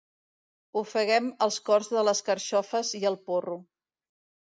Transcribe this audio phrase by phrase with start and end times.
[0.81, 3.63] Ofeguem els cors de les carxofes i el porro.